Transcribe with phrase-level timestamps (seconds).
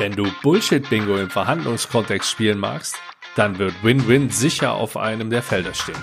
[0.00, 2.96] Wenn du Bullshit-Bingo im Verhandlungskontext spielen magst,
[3.36, 6.00] dann wird Win-Win sicher auf einem der Felder stehen.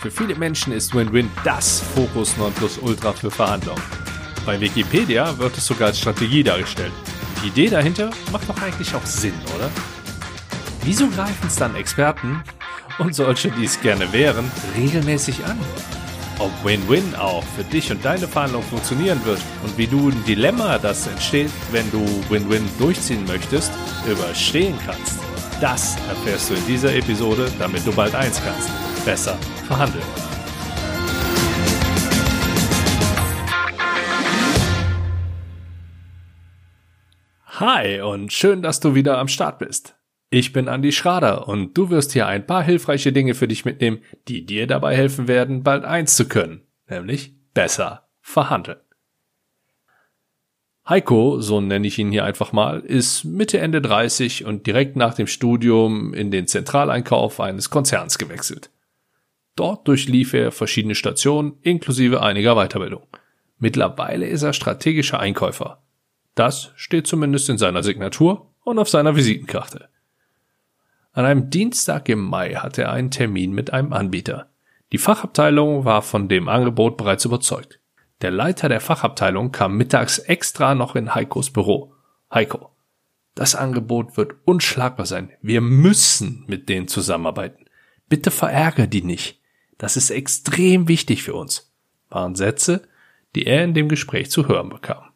[0.00, 3.82] Für viele Menschen ist Win-Win das Fokus Nonplusultra für Verhandlungen.
[4.46, 6.92] Bei Wikipedia wird es sogar als Strategie dargestellt.
[7.42, 9.68] Die Idee dahinter macht doch eigentlich auch Sinn, oder?
[10.84, 12.44] Wieso greifen es dann Experten
[13.00, 15.58] und solche, die es gerne wären, regelmäßig an?
[16.40, 20.78] Ob Win-Win auch für dich und deine Verhandlung funktionieren wird und wie du ein Dilemma,
[20.78, 21.98] das entsteht, wenn du
[22.30, 23.72] Win-Win durchziehen möchtest,
[24.08, 25.18] überstehen kannst.
[25.60, 28.70] Das erfährst du in dieser Episode, damit du bald eins kannst.
[29.04, 30.04] Besser verhandeln.
[37.58, 39.97] Hi und schön, dass du wieder am Start bist.
[40.30, 44.02] Ich bin Andi Schrader und du wirst hier ein paar hilfreiche Dinge für dich mitnehmen,
[44.28, 48.78] die dir dabei helfen werden, bald eins zu können, nämlich besser verhandeln.
[50.86, 55.14] Heiko, so nenne ich ihn hier einfach mal, ist Mitte Ende 30 und direkt nach
[55.14, 58.70] dem Studium in den Zentraleinkauf eines Konzerns gewechselt.
[59.56, 63.06] Dort durchlief er verschiedene Stationen inklusive einiger Weiterbildung.
[63.58, 65.82] Mittlerweile ist er strategischer Einkäufer.
[66.34, 69.88] Das steht zumindest in seiner Signatur und auf seiner Visitenkarte.
[71.18, 74.52] An einem Dienstag im Mai hatte er einen Termin mit einem Anbieter.
[74.92, 77.80] Die Fachabteilung war von dem Angebot bereits überzeugt.
[78.20, 81.92] Der Leiter der Fachabteilung kam mittags extra noch in Heikos Büro.
[82.32, 82.70] Heiko,
[83.34, 85.32] das Angebot wird unschlagbar sein.
[85.42, 87.64] Wir müssen mit denen zusammenarbeiten.
[88.08, 89.40] Bitte verärger die nicht.
[89.76, 91.74] Das ist extrem wichtig für uns,
[92.10, 92.82] waren Sätze,
[93.34, 95.07] die er in dem Gespräch zu hören bekam.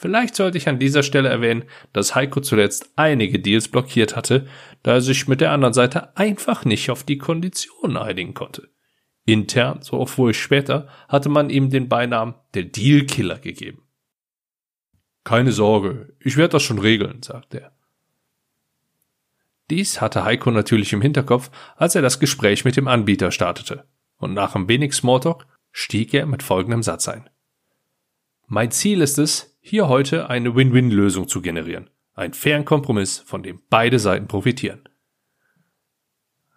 [0.00, 4.46] Vielleicht sollte ich an dieser Stelle erwähnen, dass Heiko zuletzt einige Deals blockiert hatte,
[4.84, 8.68] da er sich mit der anderen Seite einfach nicht auf die Konditionen einigen konnte.
[9.24, 13.82] Intern, so auch wohl später, hatte man ihm den Beinamen der Dealkiller gegeben.
[15.24, 17.72] Keine Sorge, ich werde das schon regeln, sagte er.
[19.68, 23.88] Dies hatte Heiko natürlich im Hinterkopf, als er das Gespräch mit dem Anbieter startete.
[24.16, 27.28] Und nach ein wenig Smalltalk stieg er mit folgendem Satz ein.
[28.46, 31.90] Mein Ziel ist es, hier heute eine Win-Win-Lösung zu generieren.
[32.14, 34.88] Ein fairen Kompromiss, von dem beide Seiten profitieren.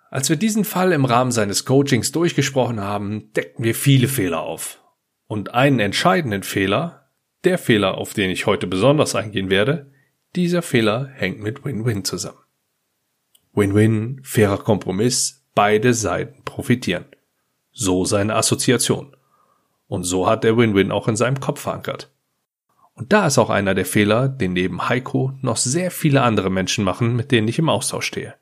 [0.09, 4.83] Als wir diesen Fall im Rahmen seines Coachings durchgesprochen haben, deckten wir viele Fehler auf.
[5.27, 7.09] Und einen entscheidenden Fehler,
[7.43, 9.91] der Fehler, auf den ich heute besonders eingehen werde,
[10.35, 12.39] dieser Fehler hängt mit Win-Win zusammen.
[13.53, 17.05] Win-Win, fairer Kompromiss, beide Seiten profitieren.
[17.71, 19.15] So seine Assoziation.
[19.87, 22.11] Und so hat der Win-Win auch in seinem Kopf verankert.
[23.01, 26.83] Und da ist auch einer der Fehler, den neben Heiko noch sehr viele andere Menschen
[26.83, 28.35] machen, mit denen ich im Austausch stehe.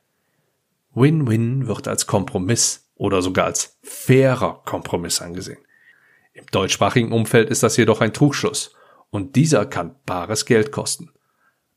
[0.94, 5.60] Win-Win wird als Kompromiss oder sogar als fairer Kompromiss angesehen.
[6.34, 8.76] Im deutschsprachigen Umfeld ist das jedoch ein Trugschluss
[9.12, 11.10] und dieser kann bares Geld kosten.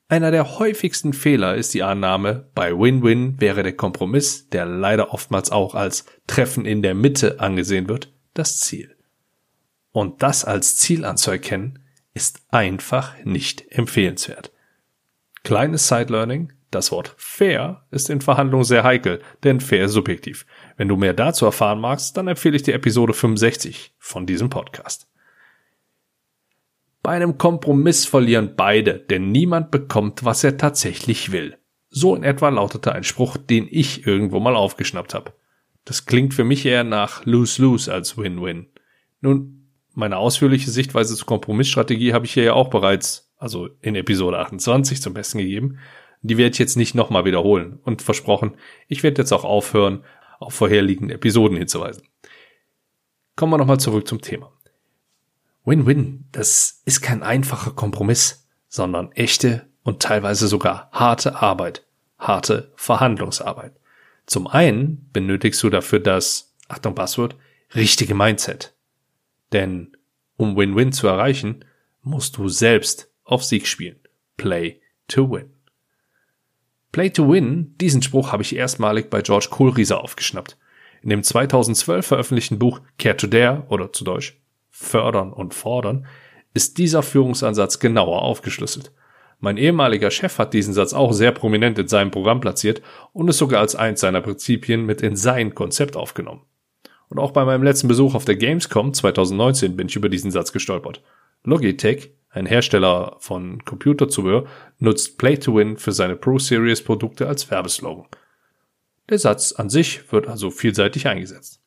[0.09, 5.53] Einer der häufigsten Fehler ist die Annahme, bei Win-Win wäre der Kompromiss, der leider oftmals
[5.53, 8.97] auch als Treffen in der Mitte angesehen wird, das Ziel.
[9.93, 11.79] Und das als Ziel anzuerkennen,
[12.15, 14.53] ist einfach nicht empfehlenswert.
[15.45, 20.47] Kleines Side-Learning, das Wort fair ist in Verhandlungen sehr heikel, denn fair ist subjektiv.
[20.77, 25.09] Wenn du mehr dazu erfahren magst, dann empfehle ich dir Episode 65 von diesem Podcast.
[27.03, 31.59] Bei einem Kompromiss verlieren beide, denn niemand bekommt, was er tatsächlich will.
[31.91, 35.35] So in etwa lautete ein Spruch, den ich irgendwo mal aufgeschnappt habe.
[35.85, 38.69] Das klingt für mich eher nach Lose-Lose als Win-Win.
[39.21, 39.62] Nun,
[39.95, 45.03] meine ausführliche Sichtweise zur Kompromissstrategie habe ich hier ja auch bereits, also in Episode 28
[45.03, 45.79] zum Besten gegeben.
[46.23, 48.57] Die werde ich jetzt nicht nochmal wiederholen und versprochen,
[48.89, 50.05] ich werde jetzt auch aufhören,
[50.39, 52.05] auf vorherliegende Episoden hinzuweisen.
[53.37, 54.53] Kommen wir nochmal zurück zum Thema.
[55.65, 61.87] Win-Win, das ist kein einfacher Kompromiss, sondern echte und teilweise sogar harte Arbeit,
[62.19, 63.73] harte Verhandlungsarbeit.
[64.27, 67.37] Zum einen benötigst du dafür das, Achtung Passwort,
[67.75, 68.72] richtige Mindset.
[69.53, 69.97] Denn
[70.37, 71.65] um Win-Win zu erreichen,
[72.03, 74.01] musst du selbst auf Sieg spielen.
[74.37, 75.51] Play to win.
[76.91, 80.59] Play to win, diesen Spruch habe ich erstmalig bei George Kohlrieser aufgeschnappt.
[81.03, 84.41] In dem 2012 veröffentlichten Buch Care to Dare oder zu Deutsch
[84.71, 86.07] Fördern und Fordern
[86.55, 88.93] ist dieser Führungsansatz genauer aufgeschlüsselt.
[89.41, 92.81] Mein ehemaliger Chef hat diesen Satz auch sehr prominent in seinem Programm platziert
[93.13, 96.43] und es sogar als eins seiner Prinzipien mit in sein Konzept aufgenommen.
[97.13, 100.51] Und auch bei meinem letzten Besuch auf der Gamescom 2019 bin ich über diesen Satz
[100.51, 101.03] gestolpert.
[101.45, 104.47] Logitech, ein Hersteller von Computerzubehör,
[104.79, 108.07] nutzt Play to Win für seine Pro Series Produkte als Werbeslogan.
[109.11, 111.61] Der Satz an sich wird also vielseitig eingesetzt.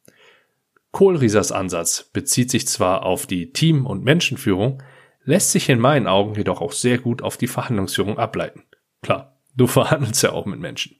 [0.90, 4.82] Kohlriesers Ansatz bezieht sich zwar auf die Team- und Menschenführung,
[5.26, 8.64] lässt sich in meinen Augen jedoch auch sehr gut auf die Verhandlungsführung ableiten.
[9.04, 10.98] Klar, du verhandelst ja auch mit Menschen.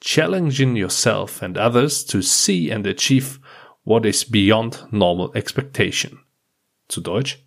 [0.00, 3.40] Challenging yourself and others to see and achieve
[3.84, 6.20] what is beyond normal expectation.
[6.88, 7.38] Zu Deutsch,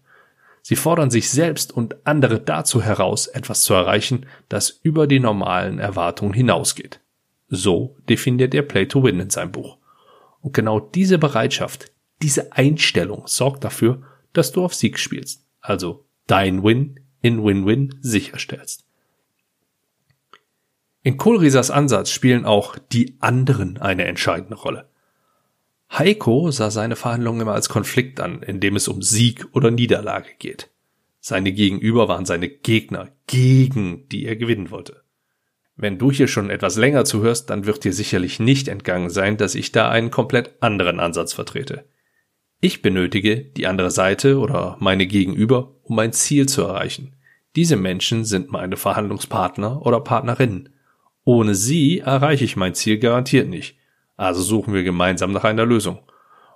[0.61, 5.79] Sie fordern sich selbst und andere dazu heraus, etwas zu erreichen, das über die normalen
[5.79, 6.99] Erwartungen hinausgeht.
[7.47, 9.77] So definiert er Play to Win in seinem Buch.
[10.41, 11.91] Und genau diese Bereitschaft,
[12.21, 14.03] diese Einstellung sorgt dafür,
[14.33, 18.85] dass du auf Sieg spielst, also dein Win in Win-Win sicherstellst.
[21.01, 24.89] In Kohlriesers Ansatz spielen auch die anderen eine entscheidende Rolle.
[25.91, 30.29] Heiko sah seine Verhandlungen immer als Konflikt an, in dem es um Sieg oder Niederlage
[30.37, 30.69] geht.
[31.19, 35.01] Seine Gegenüber waren seine Gegner, gegen die er gewinnen wollte.
[35.75, 39.55] Wenn du hier schon etwas länger zuhörst, dann wird dir sicherlich nicht entgangen sein, dass
[39.55, 41.85] ich da einen komplett anderen Ansatz vertrete.
[42.59, 47.15] Ich benötige die andere Seite oder meine Gegenüber, um mein Ziel zu erreichen.
[47.55, 50.69] Diese Menschen sind meine Verhandlungspartner oder Partnerinnen.
[51.23, 53.77] Ohne sie erreiche ich mein Ziel garantiert nicht.
[54.17, 55.99] Also suchen wir gemeinsam nach einer Lösung.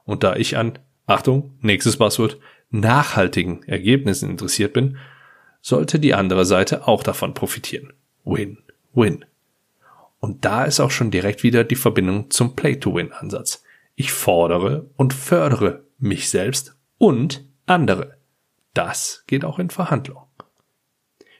[0.06, 2.38] Und da ich an, Achtung, nächstes Passwort,
[2.69, 4.98] nachhaltigen Ergebnissen interessiert bin,
[5.62, 7.94] sollte die andere Seite auch davon profitieren.
[8.25, 8.57] Win,
[8.94, 9.25] win.
[10.19, 13.63] Und da ist auch schon direkt wieder die Verbindung zum Play-to-Win-Ansatz.
[13.95, 18.18] Ich fordere und fördere mich selbst und andere.
[18.74, 20.23] Das geht auch in Verhandlungen.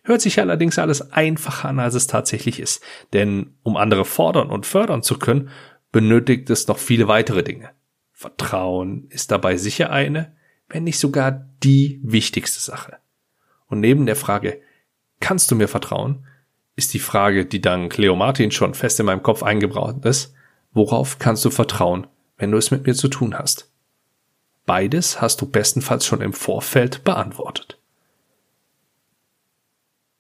[0.04, 2.84] Hört sich allerdings alles einfacher an, als es tatsächlich ist.
[3.14, 5.50] Denn um andere fordern und fördern zu können,
[5.92, 7.70] benötigt es noch viele weitere Dinge.
[8.12, 10.36] Vertrauen ist dabei sicher eine,
[10.68, 12.98] wenn nicht sogar die wichtigste Sache.
[13.68, 14.62] Und neben der Frage,
[15.20, 16.26] kannst du mir vertrauen,
[16.76, 20.34] ist die Frage, die dank Leo Martin schon fest in meinem Kopf eingebraut ist,
[20.74, 22.08] worauf kannst du vertrauen,
[22.38, 23.72] wenn du es mit mir zu tun hast?
[24.66, 27.78] Beides hast du bestenfalls schon im Vorfeld beantwortet.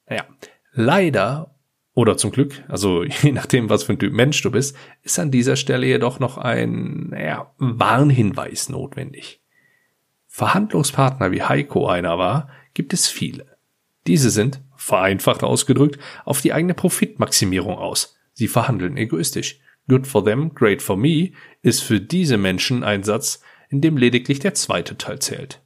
[0.08, 0.26] Naja,
[0.72, 1.56] leider
[1.94, 5.32] oder zum Glück, also je nachdem, was für ein Typ Mensch du bist, ist an
[5.32, 9.42] dieser Stelle jedoch noch ein naja, Warnhinweis notwendig.
[10.28, 13.58] Verhandlungspartner wie Heiko einer war, gibt es viele.
[14.08, 18.18] Diese sind, vereinfacht ausgedrückt, auf die eigene Profitmaximierung aus.
[18.34, 19.60] Sie verhandeln egoistisch.
[19.88, 24.40] Good for them, great for me ist für diese Menschen ein Satz, in dem lediglich
[24.40, 25.63] der zweite Teil zählt.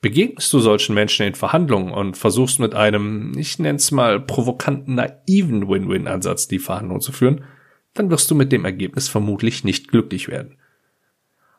[0.00, 5.68] Begegnest du solchen Menschen in Verhandlungen und versuchst mit einem, ich nenn's mal, provokanten, naiven
[5.68, 7.44] Win-Win-Ansatz die Verhandlungen zu führen,
[7.94, 10.56] dann wirst du mit dem Ergebnis vermutlich nicht glücklich werden.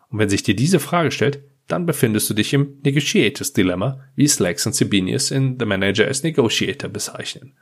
[0.10, 4.28] Und wenn sich dir diese Frage stellt, dann befindest du dich im Negotiators Dilemma, wie
[4.28, 7.54] Slacks und Sibinius in The Manager as Negotiator bezeichnen.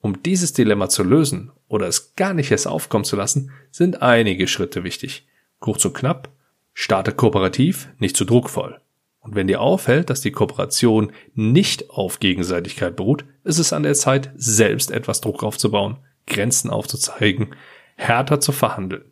[0.00, 4.46] Um dieses Dilemma zu lösen oder es gar nicht erst aufkommen zu lassen, sind einige
[4.46, 5.26] Schritte wichtig.
[5.58, 6.32] Kurz und knapp,
[6.72, 8.80] starte kooperativ, nicht zu druckvoll.
[9.26, 13.94] Und wenn dir auffällt, dass die Kooperation nicht auf Gegenseitigkeit beruht, ist es an der
[13.94, 17.56] Zeit, selbst etwas Druck aufzubauen, Grenzen aufzuzeigen,
[17.96, 19.04] härter zu verhandeln.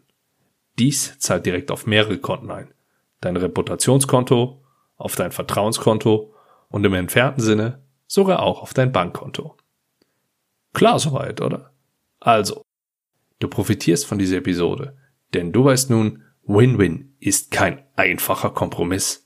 [0.78, 2.72] Dies zahlt direkt auf mehrere Konten ein.
[3.20, 4.62] Dein Reputationskonto,
[4.96, 6.32] auf dein Vertrauenskonto
[6.69, 9.56] und im entfernten Sinne sogar auch auf dein Bankkonto.
[10.75, 11.72] Klar soweit, oder?
[12.20, 12.62] Also,
[13.40, 14.96] du profitierst von dieser Episode,
[15.32, 19.24] denn du weißt nun, Win-Win ist kein einfacher Kompromiss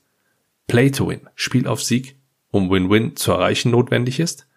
[0.69, 2.15] Play to Win, Spiel auf Sieg,
[2.51, 4.47] um Win-Win zu erreichen notwendig ist.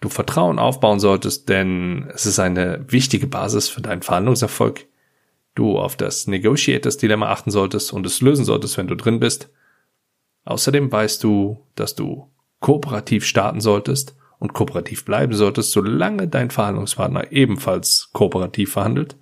[0.00, 4.86] Du Vertrauen aufbauen solltest, denn es ist eine wichtige Basis für deinen Verhandlungserfolg.
[5.54, 9.48] Du auf das Negotiators Dilemma achten solltest und es lösen solltest, wenn du drin bist.
[10.44, 12.28] Außerdem weißt du, dass du
[12.60, 19.16] kooperativ starten solltest und kooperativ bleiben solltest, solange dein Verhandlungspartner ebenfalls kooperativ verhandelt.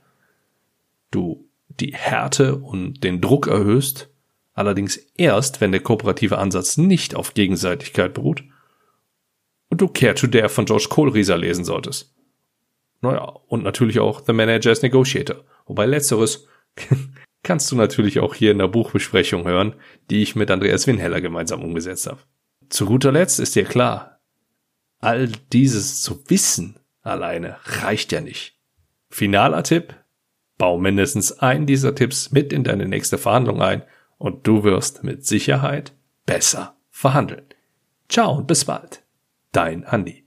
[1.11, 4.09] Du die Härte und den Druck erhöhst
[4.55, 8.45] allerdings erst, wenn der kooperative Ansatz nicht auf Gegenseitigkeit beruht
[9.69, 12.15] und du Care to Dare von George Kohlrieser lesen solltest.
[13.01, 16.47] Naja, und natürlich auch The Manager as Negotiator, wobei letzteres
[17.43, 19.75] kannst du natürlich auch hier in der Buchbesprechung hören,
[20.11, 22.21] die ich mit Andreas Winheller gemeinsam umgesetzt habe.
[22.71, 24.21] Zu guter Letzt ist dir klar,
[25.01, 28.59] all dieses zu wissen alleine reicht ja nicht.
[29.11, 29.95] Finaler Tipp,
[30.57, 33.83] bau mindestens einen dieser Tipps mit in deine nächste Verhandlung ein
[34.19, 35.93] und du wirst mit Sicherheit
[36.27, 37.47] besser verhandeln.
[38.09, 39.03] Ciao und bis bald.
[39.53, 40.25] Dein Andi.